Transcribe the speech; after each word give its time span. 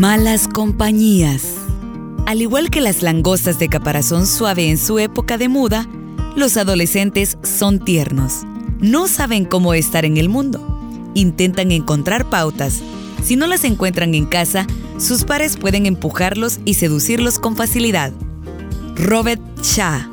Malas 0.00 0.48
compañías. 0.48 1.42
Al 2.24 2.40
igual 2.40 2.70
que 2.70 2.80
las 2.80 3.02
langostas 3.02 3.58
de 3.58 3.68
caparazón 3.68 4.26
suave 4.26 4.70
en 4.70 4.78
su 4.78 4.98
época 4.98 5.36
de 5.36 5.50
muda, 5.50 5.86
los 6.34 6.56
adolescentes 6.56 7.36
son 7.42 7.84
tiernos. 7.84 8.44
No 8.78 9.08
saben 9.08 9.44
cómo 9.44 9.74
estar 9.74 10.06
en 10.06 10.16
el 10.16 10.30
mundo. 10.30 10.58
Intentan 11.12 11.70
encontrar 11.70 12.30
pautas. 12.30 12.80
Si 13.22 13.36
no 13.36 13.46
las 13.46 13.62
encuentran 13.64 14.14
en 14.14 14.24
casa, 14.24 14.66
sus 14.96 15.24
pares 15.24 15.58
pueden 15.58 15.84
empujarlos 15.84 16.60
y 16.64 16.72
seducirlos 16.72 17.38
con 17.38 17.54
facilidad. 17.54 18.10
Robert 18.96 19.42
Shah. 19.62 20.08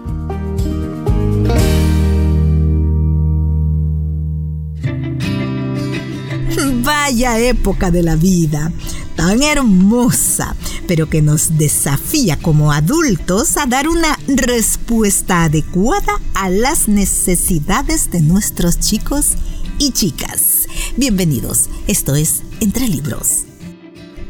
Vaya 6.84 7.40
época 7.40 7.90
de 7.90 8.04
la 8.04 8.18
vida 8.18 8.74
tan 9.18 9.44
hermosa, 9.44 10.56
pero 10.88 11.10
que 11.10 11.22
nos 11.22 11.58
desafía 11.58 12.38
como 12.40 12.72
adultos 12.72 13.58
a 13.58 13.66
dar 13.66 13.90
una 13.90 14.18
respuesta 14.28 15.44
adecuada 15.44 16.22
a 16.36 16.50
las 16.50 16.88
necesidades 16.88 18.12
de 18.12 18.22
nuestros 18.22 18.80
chicos 18.80 19.32
y 19.80 19.92
chicas. 19.92 20.68
Bienvenidos, 20.96 21.68
esto 21.88 22.16
es 22.16 22.44
Entre 22.62 22.88
Libros. 22.88 23.46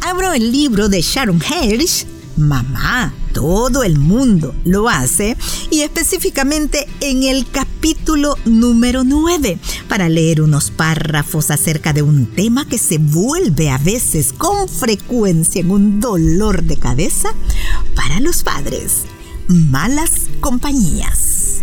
Abro 0.02 0.32
el 0.32 0.52
libro 0.52 0.88
de 0.88 1.02
Sharon 1.02 1.42
Hirsch 1.42 2.06
Mamá, 2.38 3.16
todo 3.34 3.84
el 3.84 3.98
mundo 3.98 4.54
lo 4.64 4.90
hace 4.90 5.36
y 5.72 5.82
específicamente 5.82 6.88
en 7.00 7.24
el 7.24 7.50
capítulo 7.50 8.38
número 8.46 9.04
9 9.04 9.58
para 9.90 10.08
leer 10.08 10.44
unos 10.44 10.70
párrafos 10.70 11.50
acerca 11.50 11.94
de 11.94 12.04
un 12.04 12.28
tema 12.28 12.68
que 12.68 12.78
se 12.78 13.00
vuelve 13.00 13.72
a 13.72 13.80
veces 13.80 14.34
con 14.34 14.70
frecuencia 14.70 15.62
en 15.62 15.72
un 15.72 16.00
dolor 16.00 16.62
de 16.62 16.78
cabeza 16.78 17.30
para 17.96 18.20
los 18.20 18.44
padres. 18.44 19.06
Malas 19.48 20.28
compañías. 20.40 21.62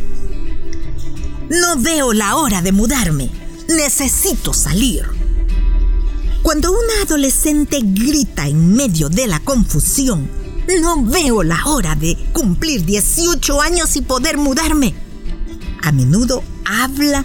No 1.50 1.76
veo 1.80 2.12
la 2.12 2.34
hora 2.34 2.62
de 2.62 2.72
mudarme. 2.72 3.30
Necesito 3.68 4.52
salir. 4.52 5.04
Cuando 6.42 6.72
una 6.72 7.02
adolescente 7.04 7.80
grita 7.82 8.48
en 8.48 8.74
medio 8.74 9.08
de 9.08 9.26
la 9.26 9.38
confusión, 9.40 10.28
no 10.80 11.02
veo 11.02 11.42
la 11.42 11.64
hora 11.66 11.94
de 11.94 12.16
cumplir 12.32 12.84
18 12.84 13.60
años 13.60 13.96
y 13.96 14.02
poder 14.02 14.38
mudarme. 14.38 14.94
A 15.82 15.92
menudo 15.92 16.42
habla 16.64 17.24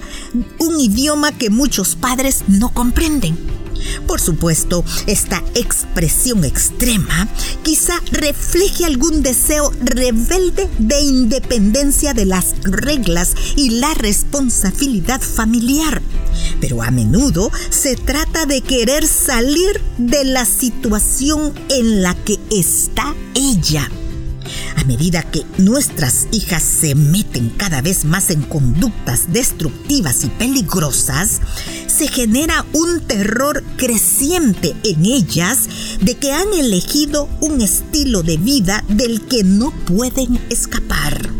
un 0.60 0.80
idioma 0.80 1.32
que 1.32 1.50
muchos 1.50 1.96
padres 1.96 2.44
no 2.48 2.74
comprenden. 2.74 3.38
Por 4.08 4.20
supuesto, 4.20 4.84
esta 5.08 5.42
expresión 5.56 6.44
extrema 6.44 7.28
quizá 7.64 7.94
refleje 8.12 8.86
algún 8.86 9.24
deseo 9.24 9.72
rebelde 9.80 10.70
de 10.80 11.00
independencia 11.00 12.14
de 12.14 12.26
las 12.26 12.56
reglas 12.64 13.34
y 13.56 13.70
la 13.80 13.94
responsabilidad 13.94 15.22
familiar 15.22 16.02
pero 16.60 16.82
a 16.82 16.92
menudo 16.92 17.52
se 17.70 17.96
trata 17.96 18.46
de 18.46 18.62
querer 18.62 19.08
salir 19.08 19.82
de 19.98 20.26
la 20.26 20.46
situación 20.46 21.54
en 21.70 22.02
la 22.02 22.16
que 22.16 22.40
está 22.52 23.16
ella. 23.36 23.90
A 24.76 24.84
medida 24.86 25.24
que 25.24 25.46
nuestras 25.58 26.28
hijas 26.32 26.64
se 26.64 26.96
meten 26.96 27.50
cada 27.50 27.82
vez 27.82 28.06
más 28.06 28.30
en 28.30 28.42
conductas 28.42 29.32
destructivas 29.32 30.24
y 30.24 30.30
peligrosas, 30.30 31.42
se 31.88 32.08
genera 32.08 32.66
un 32.74 33.02
terror 33.02 33.64
creciente 33.78 34.76
en 34.84 35.06
ellas 35.06 35.68
de 36.02 36.16
que 36.16 36.32
han 36.32 36.54
elegido 36.54 37.30
un 37.42 37.62
estilo 37.62 38.24
de 38.24 38.38
vida 38.38 38.84
del 38.88 39.22
que 39.22 39.44
no 39.44 39.72
pueden 39.86 40.40
escapar. 40.50 41.39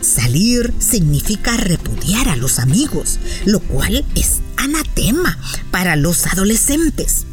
Salir 0.00 0.72
significa 0.78 1.56
repudiar 1.56 2.28
a 2.28 2.36
los 2.36 2.58
amigos, 2.58 3.18
lo 3.44 3.60
cual 3.60 4.04
es 4.14 4.40
anatema 4.56 5.38
para 5.70 5.96
los 5.96 6.26
adolescentes. 6.26 7.26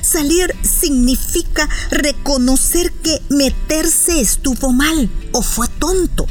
Salir 0.00 0.54
significa 0.62 1.68
reconocer 1.90 2.92
que 2.92 3.20
meterse 3.28 4.20
estuvo 4.20 4.72
mal 4.72 5.10
o 5.32 5.42
fue 5.42 5.68
tonto. 5.78 6.26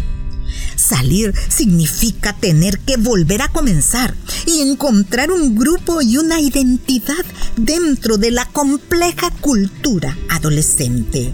Salir 0.76 1.34
significa 1.50 2.34
tener 2.34 2.80
que 2.80 2.98
volver 2.98 3.42
a 3.42 3.50
comenzar 3.50 4.16
y 4.46 4.62
encontrar 4.62 5.32
un 5.32 5.56
grupo 5.56 6.02
y 6.02 6.18
una 6.18 6.40
identidad 6.40 7.26
dentro 7.56 8.18
de 8.18 8.32
la 8.32 8.46
compleja 8.46 9.30
cultura 9.42 10.18
adolescente. 10.30 11.34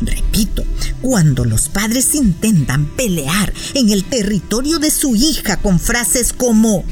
Repito, 0.00 0.64
cuando 1.00 1.44
los 1.44 1.68
padres 1.68 2.14
intentan 2.14 2.86
pelear 2.86 3.52
en 3.74 3.90
el 3.90 4.04
territorio 4.04 4.78
de 4.78 4.90
su 4.90 5.14
hija 5.16 5.58
con 5.58 5.78
frases 5.78 6.32
como 6.32 6.84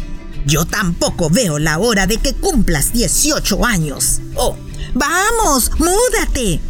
yo 0.46 0.64
tampoco 0.64 1.28
veo 1.28 1.58
la 1.58 1.78
hora 1.78 2.06
de 2.06 2.18
que 2.18 2.32
cumplas 2.32 2.92
18 2.92 3.64
años. 3.66 4.20
Oh, 4.36 4.56
vamos, 4.94 5.72
múdate. 5.78 6.60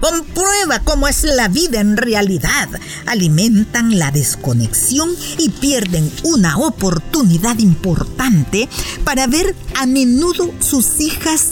Comprueba 0.00 0.78
cómo 0.82 1.06
es 1.06 1.24
la 1.24 1.48
vida 1.48 1.78
en 1.78 1.98
realidad. 1.98 2.70
Alimentan 3.04 3.98
la 3.98 4.10
desconexión 4.10 5.10
y 5.36 5.50
pierden 5.50 6.10
una 6.22 6.56
oportunidad 6.56 7.58
importante 7.58 8.66
para 9.04 9.26
ver 9.26 9.54
a 9.78 9.84
menudo 9.84 10.50
sus 10.60 11.00
hijas 11.00 11.48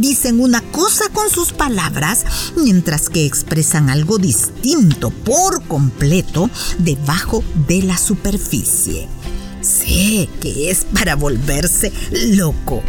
dicen 0.00 0.40
una 0.40 0.60
cosa 0.72 1.08
con 1.12 1.30
sus 1.30 1.52
palabras, 1.52 2.24
mientras 2.56 3.08
que 3.08 3.26
expresan 3.26 3.90
algo 3.90 4.18
distinto 4.18 5.10
por 5.10 5.62
completo 5.64 6.50
debajo 6.78 7.44
de 7.66 7.82
la 7.82 7.98
superficie. 7.98 9.08
Sé 9.60 10.28
que 10.40 10.70
es 10.70 10.84
para 10.84 11.16
volverse 11.16 11.92
loco. 12.10 12.82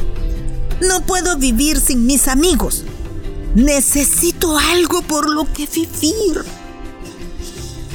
No 0.87 1.05
puedo 1.05 1.37
vivir 1.37 1.79
sin 1.79 2.05
mis 2.05 2.27
amigos. 2.27 2.85
Necesito 3.55 4.57
algo 4.57 5.01
por 5.01 5.29
lo 5.29 5.51
que 5.51 5.67
vivir. 5.67 6.45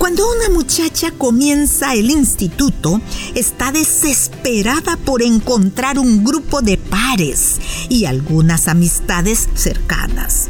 Cuando 0.04 0.30
una 0.30 0.50
muchacha 0.50 1.12
comienza 1.12 1.94
el 1.94 2.10
instituto, 2.10 3.00
está 3.34 3.72
desesperada 3.72 4.98
por 4.98 5.22
encontrar 5.22 5.98
un 5.98 6.22
grupo 6.22 6.60
de 6.60 6.76
pares 6.76 7.58
y 7.88 8.04
algunas 8.04 8.68
amistades 8.68 9.48
cercanas. 9.54 10.48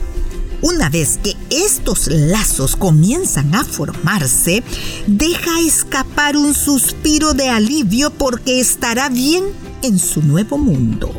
Una 0.60 0.90
vez 0.90 1.20
que 1.22 1.36
estos 1.50 2.08
lazos 2.08 2.74
comienzan 2.74 3.54
a 3.54 3.62
formarse, 3.62 4.64
deja 5.06 5.60
escapar 5.60 6.36
un 6.36 6.52
suspiro 6.52 7.32
de 7.32 7.48
alivio 7.48 8.10
porque 8.10 8.58
estará 8.58 9.08
bien 9.08 9.44
en 9.82 10.00
su 10.00 10.20
nuevo 10.20 10.58
mundo. 10.58 11.14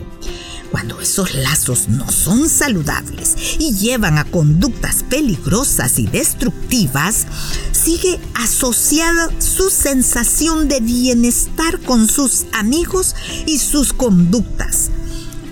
Cuando 0.76 1.00
esos 1.00 1.36
lazos 1.36 1.88
no 1.88 2.12
son 2.12 2.50
saludables 2.50 3.38
y 3.60 3.74
llevan 3.76 4.18
a 4.18 4.26
conductas 4.26 5.04
peligrosas 5.04 6.00
y 6.00 6.08
destructivas, 6.08 7.28
sigue 7.86 8.20
asociada 8.34 9.30
su 9.40 9.70
sensación 9.70 10.68
de 10.68 10.80
bienestar 10.80 11.80
con 11.82 12.10
sus 12.10 12.48
amigos 12.52 13.16
y 13.46 13.60
sus 13.60 13.94
conductas. 13.94 14.90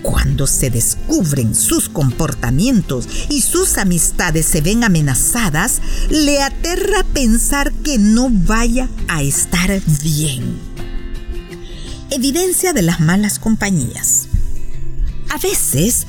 Cuando 0.02 0.48
se 0.48 0.72
descubren 0.72 1.54
sus 1.54 1.90
comportamientos 1.90 3.08
y 3.30 3.42
sus 3.42 3.78
amistades 3.78 4.48
se 4.48 4.62
ven 4.62 4.84
amenazadas, 4.84 5.80
le 6.10 6.42
aterra 6.42 7.04
pensar 7.14 7.72
que 7.72 8.00
no 8.00 8.32
vaya 8.32 8.90
a 9.08 9.22
estar 9.22 9.80
bien. 10.02 10.58
Evidencia 12.10 12.74
de 12.74 12.82
las 12.82 13.00
malas 13.00 13.38
compañías. 13.38 14.28
A 15.30 15.38
veces, 15.38 16.08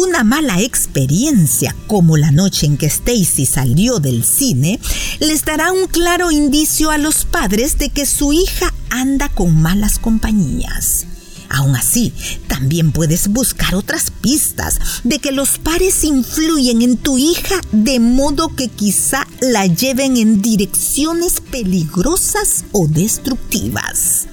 una 0.00 0.24
mala 0.24 0.60
experiencia, 0.60 1.76
como 1.86 2.16
la 2.16 2.30
noche 2.30 2.64
en 2.64 2.78
que 2.78 2.86
Stacy 2.86 3.44
salió 3.44 4.00
del 4.00 4.24
cine, 4.24 4.80
les 5.20 5.44
dará 5.44 5.72
un 5.72 5.86
claro 5.86 6.30
indicio 6.30 6.90
a 6.90 6.96
los 6.96 7.26
padres 7.26 7.76
de 7.78 7.90
que 7.90 8.06
su 8.06 8.32
hija 8.32 8.72
anda 8.88 9.28
con 9.28 9.60
malas 9.60 9.98
compañías. 9.98 11.06
Aún 11.50 11.76
así, 11.76 12.12
también 12.46 12.92
puedes 12.92 13.28
buscar 13.28 13.74
otras 13.74 14.10
pistas 14.10 14.78
de 15.04 15.18
que 15.18 15.32
los 15.32 15.58
pares 15.58 16.04
influyen 16.04 16.80
en 16.80 16.96
tu 16.96 17.18
hija 17.18 17.60
de 17.72 17.98
modo 18.00 18.54
que 18.54 18.68
quizá 18.68 19.26
la 19.40 19.66
lleven 19.66 20.16
en 20.16 20.40
direcciones 20.40 21.40
peligrosas 21.40 22.64
o 22.72 22.86
destructivas. 22.86 24.28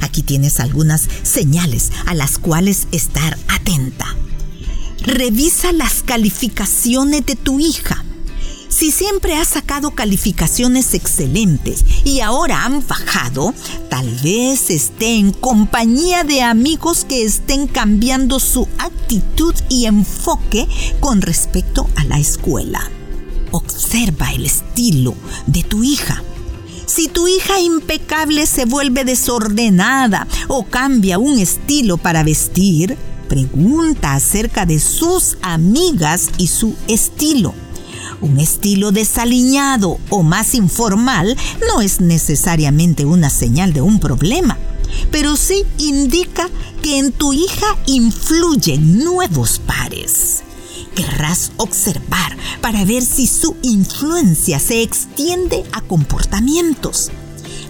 Aquí 0.00 0.22
tienes 0.22 0.60
algunas 0.60 1.08
señales 1.24 1.90
a 2.06 2.14
las 2.14 2.38
cuales 2.38 2.86
estar 2.92 3.36
atenta. 3.48 4.16
Revisa 5.02 5.72
las 5.72 6.02
calificaciones 6.02 7.24
de 7.24 7.34
tu 7.34 7.58
hija. 7.58 8.04
Si 8.68 8.92
siempre 8.92 9.34
has 9.34 9.48
sacado 9.48 9.92
calificaciones 9.92 10.92
excelentes 10.94 11.84
y 12.04 12.20
ahora 12.20 12.64
han 12.64 12.86
bajado, 12.86 13.54
tal 13.88 14.08
vez 14.22 14.70
esté 14.70 15.16
en 15.16 15.32
compañía 15.32 16.22
de 16.22 16.42
amigos 16.42 17.04
que 17.04 17.24
estén 17.24 17.66
cambiando 17.66 18.38
su 18.38 18.68
actitud 18.78 19.54
y 19.70 19.86
enfoque 19.86 20.68
con 21.00 21.22
respecto 21.22 21.88
a 21.96 22.04
la 22.04 22.18
escuela. 22.18 22.90
Observa 23.52 24.32
el 24.32 24.44
estilo 24.46 25.14
de 25.46 25.62
tu 25.62 25.82
hija. 25.82 26.22
Si 26.86 27.08
tu 27.08 27.26
hija 27.26 27.58
impecable 27.58 28.46
se 28.46 28.66
vuelve 28.66 29.04
desordenada 29.04 30.26
o 30.48 30.64
cambia 30.66 31.18
un 31.18 31.38
estilo 31.38 31.96
para 31.96 32.22
vestir, 32.22 32.96
pregunta 33.30 34.14
acerca 34.14 34.66
de 34.66 34.80
sus 34.80 35.38
amigas 35.40 36.30
y 36.36 36.48
su 36.48 36.74
estilo. 36.88 37.54
Un 38.20 38.40
estilo 38.40 38.90
desaliñado 38.90 39.98
o 40.10 40.24
más 40.24 40.56
informal 40.56 41.36
no 41.68 41.80
es 41.80 42.00
necesariamente 42.00 43.04
una 43.04 43.30
señal 43.30 43.72
de 43.72 43.82
un 43.82 44.00
problema, 44.00 44.58
pero 45.12 45.36
sí 45.36 45.62
indica 45.78 46.50
que 46.82 46.98
en 46.98 47.12
tu 47.12 47.32
hija 47.32 47.78
influyen 47.86 48.98
nuevos 48.98 49.60
pares. 49.60 50.42
Querrás 50.96 51.52
observar 51.56 52.36
para 52.60 52.84
ver 52.84 53.04
si 53.04 53.28
su 53.28 53.56
influencia 53.62 54.58
se 54.58 54.82
extiende 54.82 55.62
a 55.72 55.82
comportamientos, 55.82 57.12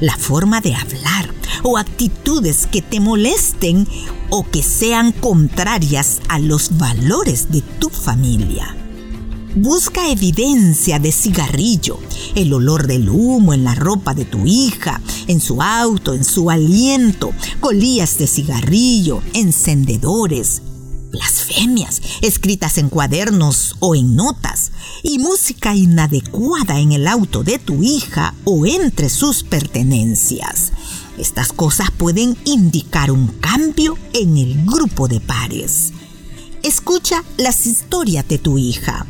la 0.00 0.16
forma 0.16 0.62
de 0.62 0.74
hablar 0.74 1.34
o 1.62 1.76
actitudes 1.76 2.66
que 2.66 2.80
te 2.80 2.98
molesten 2.98 3.86
o 4.30 4.44
que 4.44 4.62
sean 4.62 5.12
contrarias 5.12 6.20
a 6.28 6.38
los 6.38 6.78
valores 6.78 7.50
de 7.50 7.62
tu 7.62 7.90
familia. 7.90 8.76
Busca 9.56 10.08
evidencia 10.08 11.00
de 11.00 11.10
cigarrillo, 11.10 11.98
el 12.36 12.52
olor 12.52 12.86
del 12.86 13.08
humo 13.08 13.52
en 13.52 13.64
la 13.64 13.74
ropa 13.74 14.14
de 14.14 14.24
tu 14.24 14.46
hija, 14.46 15.00
en 15.26 15.40
su 15.40 15.60
auto, 15.60 16.14
en 16.14 16.24
su 16.24 16.50
aliento, 16.50 17.32
colillas 17.58 18.16
de 18.18 18.28
cigarrillo, 18.28 19.22
encendedores, 19.34 20.62
blasfemias 21.10 22.00
escritas 22.22 22.78
en 22.78 22.88
cuadernos 22.88 23.76
o 23.80 23.94
en 23.94 24.14
notas 24.14 24.72
y 25.02 25.18
música 25.18 25.74
inadecuada 25.74 26.78
en 26.78 26.92
el 26.92 27.06
auto 27.06 27.42
de 27.42 27.58
tu 27.58 27.82
hija 27.82 28.34
o 28.44 28.66
entre 28.66 29.08
sus 29.08 29.42
pertenencias. 29.42 30.72
Estas 31.20 31.52
cosas 31.52 31.90
pueden 31.90 32.34
indicar 32.46 33.10
un 33.10 33.26
cambio 33.26 33.98
en 34.14 34.38
el 34.38 34.64
grupo 34.64 35.06
de 35.06 35.20
pares. 35.20 35.92
Escucha 36.62 37.22
las 37.36 37.66
historias 37.66 38.26
de 38.26 38.38
tu 38.38 38.56
hija. 38.56 39.04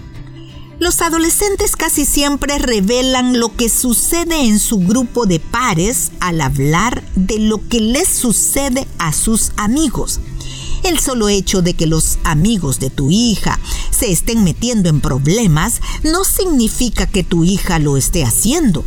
Los 0.80 1.02
adolescentes 1.02 1.76
casi 1.76 2.04
siempre 2.04 2.58
revelan 2.58 3.38
lo 3.38 3.54
que 3.54 3.68
sucede 3.68 4.44
en 4.44 4.58
su 4.58 4.78
grupo 4.78 5.26
de 5.26 5.38
pares 5.38 6.10
al 6.18 6.40
hablar 6.40 7.04
de 7.14 7.38
lo 7.38 7.68
que 7.68 7.78
les 7.78 8.08
sucede 8.08 8.88
a 8.98 9.12
sus 9.12 9.52
amigos. 9.56 10.18
El 10.82 10.98
solo 10.98 11.28
hecho 11.28 11.62
de 11.62 11.74
que 11.74 11.86
los 11.86 12.18
amigos 12.24 12.80
de 12.80 12.90
tu 12.90 13.12
hija 13.12 13.60
se 13.90 14.10
estén 14.10 14.42
metiendo 14.42 14.88
en 14.88 15.00
problemas 15.00 15.80
no 16.02 16.24
significa 16.24 17.06
que 17.06 17.22
tu 17.22 17.44
hija 17.44 17.78
lo 17.78 17.96
esté 17.96 18.24
haciendo 18.24 18.84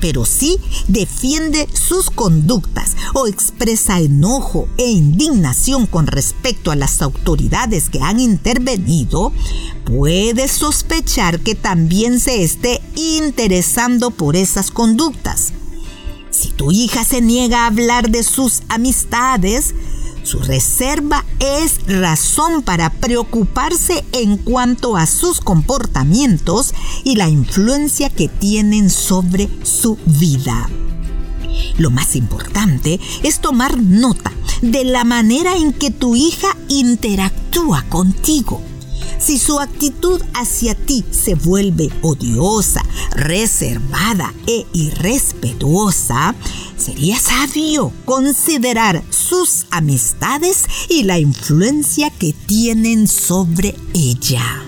pero 0.00 0.24
sí 0.24 0.58
defiende 0.88 1.68
sus 1.72 2.10
conductas 2.10 2.96
o 3.14 3.26
expresa 3.26 4.00
enojo 4.00 4.68
e 4.78 4.90
indignación 4.90 5.86
con 5.86 6.06
respecto 6.06 6.70
a 6.70 6.76
las 6.76 7.02
autoridades 7.02 7.90
que 7.90 8.00
han 8.00 8.20
intervenido, 8.20 9.32
puedes 9.84 10.52
sospechar 10.52 11.40
que 11.40 11.54
también 11.54 12.20
se 12.20 12.42
esté 12.42 12.80
interesando 12.94 14.10
por 14.10 14.36
esas 14.36 14.70
conductas. 14.70 15.52
Si 16.30 16.50
tu 16.50 16.70
hija 16.70 17.04
se 17.04 17.22
niega 17.22 17.64
a 17.64 17.66
hablar 17.68 18.10
de 18.10 18.22
sus 18.22 18.62
amistades, 18.68 19.74
su 20.26 20.40
reserva 20.40 21.24
es 21.38 21.86
razón 21.86 22.62
para 22.62 22.90
preocuparse 22.90 24.04
en 24.12 24.36
cuanto 24.38 24.96
a 24.96 25.06
sus 25.06 25.40
comportamientos 25.40 26.74
y 27.04 27.14
la 27.14 27.28
influencia 27.28 28.10
que 28.10 28.26
tienen 28.26 28.90
sobre 28.90 29.48
su 29.62 29.96
vida. 30.04 30.68
Lo 31.78 31.90
más 31.90 32.16
importante 32.16 32.98
es 33.22 33.40
tomar 33.40 33.80
nota 33.80 34.32
de 34.62 34.84
la 34.84 35.04
manera 35.04 35.56
en 35.56 35.72
que 35.72 35.92
tu 35.92 36.16
hija 36.16 36.48
interactúa 36.68 37.84
contigo. 37.88 38.60
Si 39.26 39.40
su 39.40 39.58
actitud 39.58 40.22
hacia 40.34 40.76
ti 40.76 41.04
se 41.10 41.34
vuelve 41.34 41.90
odiosa, 42.00 42.80
reservada 43.10 44.32
e 44.46 44.64
irrespetuosa, 44.72 46.36
sería 46.76 47.18
sabio 47.18 47.92
considerar 48.04 49.02
sus 49.10 49.66
amistades 49.72 50.66
y 50.88 51.02
la 51.02 51.18
influencia 51.18 52.08
que 52.10 52.34
tienen 52.46 53.08
sobre 53.08 53.74
ella. 53.94 54.62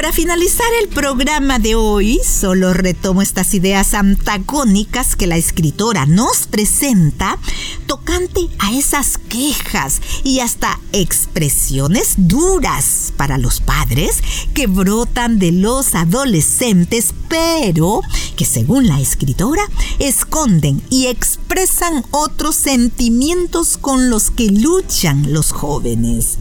Para 0.00 0.14
finalizar 0.14 0.66
el 0.80 0.88
programa 0.88 1.58
de 1.58 1.74
hoy, 1.74 2.18
solo 2.24 2.72
retomo 2.72 3.20
estas 3.20 3.52
ideas 3.52 3.92
antagónicas 3.92 5.14
que 5.14 5.26
la 5.26 5.36
escritora 5.36 6.06
nos 6.06 6.46
presenta 6.46 7.36
tocante 7.84 8.48
a 8.60 8.72
esas 8.72 9.18
quejas 9.18 10.00
y 10.24 10.40
hasta 10.40 10.80
expresiones 10.92 12.14
duras 12.16 13.12
para 13.18 13.36
los 13.36 13.60
padres 13.60 14.22
que 14.54 14.66
brotan 14.66 15.38
de 15.38 15.52
los 15.52 15.94
adolescentes, 15.94 17.12
pero 17.28 18.00
que 18.36 18.46
según 18.46 18.86
la 18.86 19.02
escritora 19.02 19.64
esconden 19.98 20.82
y 20.88 21.08
expresan 21.08 22.06
otros 22.10 22.56
sentimientos 22.56 23.76
con 23.76 24.08
los 24.08 24.30
que 24.30 24.46
luchan 24.46 25.34
los 25.34 25.52
jóvenes. 25.52 26.38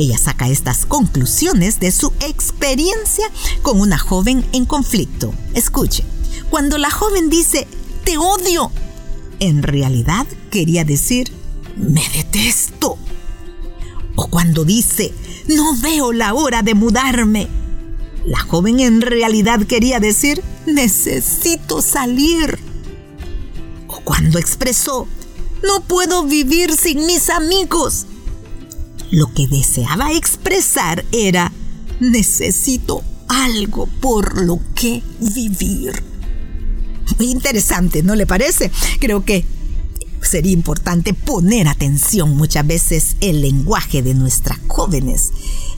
Ella 0.00 0.16
saca 0.16 0.48
estas 0.48 0.86
conclusiones 0.86 1.78
de 1.78 1.92
su 1.92 2.10
experiencia 2.20 3.30
con 3.60 3.78
una 3.78 3.98
joven 3.98 4.46
en 4.52 4.64
conflicto. 4.64 5.34
Escuche, 5.52 6.04
cuando 6.48 6.78
la 6.78 6.90
joven 6.90 7.28
dice, 7.28 7.68
te 8.02 8.16
odio, 8.16 8.72
en 9.40 9.62
realidad 9.62 10.26
quería 10.50 10.84
decir, 10.86 11.30
me 11.76 12.00
detesto. 12.16 12.96
O 14.16 14.28
cuando 14.28 14.64
dice, 14.64 15.12
no 15.48 15.76
veo 15.76 16.14
la 16.14 16.32
hora 16.32 16.62
de 16.62 16.74
mudarme, 16.74 17.48
la 18.24 18.40
joven 18.40 18.80
en 18.80 19.02
realidad 19.02 19.66
quería 19.66 20.00
decir, 20.00 20.42
necesito 20.64 21.82
salir. 21.82 22.58
O 23.86 24.00
cuando 24.00 24.38
expresó, 24.38 25.06
no 25.62 25.82
puedo 25.82 26.24
vivir 26.24 26.74
sin 26.74 27.04
mis 27.04 27.28
amigos, 27.28 28.06
lo 29.10 29.32
que 29.32 29.46
deseaba 29.46 30.12
expresar 30.12 31.04
era, 31.12 31.52
necesito 32.00 33.02
algo 33.28 33.86
por 34.00 34.40
lo 34.40 34.60
que 34.74 35.02
vivir. 35.20 36.02
Muy 37.18 37.30
interesante, 37.30 38.02
¿no 38.02 38.14
le 38.14 38.26
parece? 38.26 38.70
Creo 38.98 39.24
que 39.24 39.44
sería 40.22 40.52
importante 40.52 41.14
poner 41.14 41.68
atención. 41.68 42.36
Muchas 42.36 42.66
veces 42.66 43.16
el 43.20 43.40
lenguaje 43.40 44.02
de 44.02 44.14
nuestras 44.14 44.58
jóvenes 44.68 45.32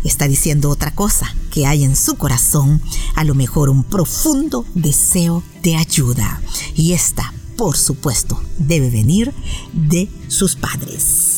está 0.04 0.28
diciendo 0.28 0.70
otra 0.70 0.90
cosa, 0.92 1.34
que 1.50 1.66
hay 1.66 1.84
en 1.84 1.96
su 1.96 2.16
corazón 2.16 2.82
a 3.14 3.24
lo 3.24 3.34
mejor 3.34 3.68
un 3.70 3.84
profundo 3.84 4.66
deseo 4.74 5.42
de 5.62 5.76
ayuda. 5.76 6.40
Y 6.74 6.92
esta, 6.92 7.32
por 7.56 7.76
supuesto, 7.76 8.42
debe 8.58 8.90
venir 8.90 9.32
de 9.72 10.08
sus 10.28 10.56
padres. 10.56 11.31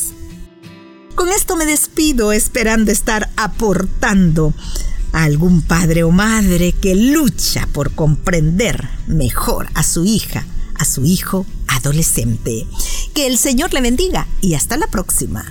Con 1.15 1.29
esto 1.29 1.55
me 1.55 1.65
despido 1.65 2.33
esperando 2.33 2.91
estar 2.91 3.29
aportando 3.37 4.53
a 5.13 5.23
algún 5.23 5.61
padre 5.61 6.03
o 6.03 6.11
madre 6.11 6.73
que 6.73 6.93
lucha 6.93 7.67
por 7.71 7.91
comprender 7.91 8.89
mejor 9.07 9.69
a 9.73 9.83
su 9.83 10.03
hija, 10.05 10.45
a 10.77 10.83
su 10.83 11.05
hijo 11.05 11.45
adolescente. 11.67 12.67
Que 13.13 13.27
el 13.27 13.37
Señor 13.37 13.73
le 13.73 13.79
bendiga 13.79 14.27
y 14.41 14.55
hasta 14.55 14.75
la 14.75 14.87
próxima. 14.87 15.45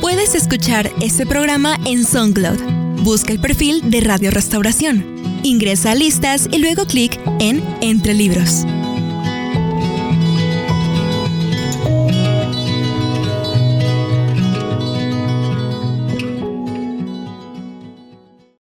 Puedes 0.00 0.34
escuchar 0.34 0.92
este 1.00 1.24
programa 1.24 1.78
en 1.84 2.04
SoundCloud. 2.04 3.02
Busca 3.04 3.32
el 3.32 3.40
perfil 3.40 3.90
de 3.90 4.00
Radio 4.00 4.32
Restauración. 4.32 5.04
Ingresa 5.44 5.92
a 5.92 5.94
listas 5.94 6.48
y 6.50 6.58
luego 6.58 6.84
clic 6.86 7.20
en 7.38 7.62
Entre 7.80 8.12
Libros. 8.12 8.64